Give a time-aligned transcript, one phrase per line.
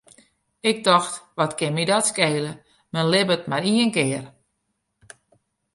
[0.69, 2.51] Ik tocht, wat kin my dat skele,
[2.91, 4.25] men libbet mar ien kear.